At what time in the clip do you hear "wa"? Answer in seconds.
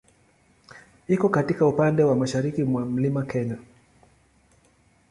2.03-2.15